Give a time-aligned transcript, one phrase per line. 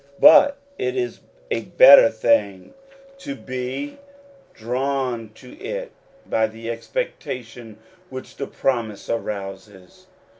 [0.19, 1.19] but it is
[1.51, 2.73] a better thing
[3.19, 3.99] to be
[4.55, 5.91] drawn to it
[6.27, 7.77] by the expectation
[8.09, 10.07] which the promise arouses.